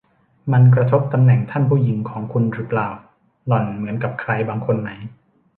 [0.51, 2.89] มันกระทบตำแหน่งท่านผู้หญิงของคุณหรือเปล่า
[3.47, 4.89] หล่อนเหมือนกับใครบางคนไหม